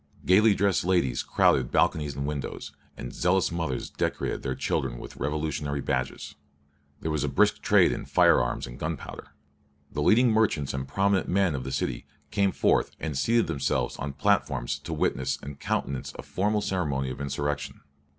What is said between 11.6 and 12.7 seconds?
the city came